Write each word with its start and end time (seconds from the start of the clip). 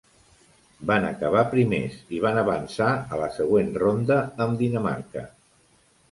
Van 0.91 1.03
acabar 1.09 1.41
primers 1.49 1.97
i 2.19 2.21
van 2.23 2.39
avançar 2.43 2.87
a 3.17 3.19
la 3.23 3.27
següent 3.35 3.69
ronda 3.83 4.17
amb 4.47 4.57
Dinamarca. 4.63 5.23